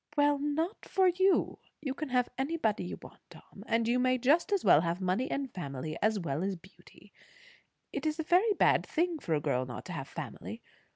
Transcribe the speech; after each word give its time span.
"Well, 0.17 0.39
not 0.39 0.83
for 0.85 1.09
you. 1.09 1.59
You 1.79 1.93
can 1.93 2.09
have 2.09 2.27
anybody 2.35 2.85
you 2.85 2.97
want 2.99 3.19
to, 3.29 3.37
Tom; 3.51 3.63
and 3.67 3.87
you 3.87 3.99
may 3.99 4.17
just 4.17 4.51
as 4.51 4.65
well 4.65 4.81
have 4.81 4.99
money 4.99 5.29
and 5.29 5.53
family 5.53 5.95
as 6.01 6.17
well 6.17 6.41
as 6.43 6.55
beauty. 6.55 7.13
It 7.93 8.07
is 8.07 8.17
a 8.19 8.23
very 8.23 8.53
bad 8.53 8.83
thing 8.83 9.19
for 9.19 9.35
a 9.35 9.39
girl 9.39 9.67
not 9.67 9.85
to 9.85 9.93
have 9.93 10.07
family. 10.07 10.63